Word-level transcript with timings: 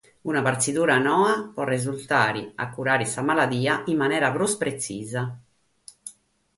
Una 0.29 0.41
partzidura 0.45 0.95
noa 0.97 1.51
pro 1.53 1.63
resurtare 1.63 2.53
a 2.55 2.71
curare 2.71 3.05
sa 3.05 3.21
maladia 3.29 3.83
in 3.91 3.97
manera 4.03 4.31
prus 4.35 4.53
pretzisa. 4.61 5.23